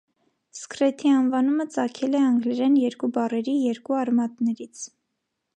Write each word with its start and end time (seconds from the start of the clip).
Սքրեթի 0.59 1.11
անվանումը 1.17 1.67
ծագել 1.75 2.17
է 2.21 2.23
անգլերեն 2.29 2.81
երկու 2.87 3.13
բառերի 3.19 3.57
երկու 3.69 4.01
արմատներից։ 4.07 4.87